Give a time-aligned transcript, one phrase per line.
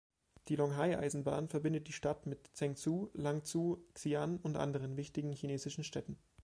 [0.47, 6.17] Die Longhai-Eisenbahn verbindet die Stadt mit Zhengzhou, Lanzhou, Xi'an und anderen wichtigen chinesischen Städten.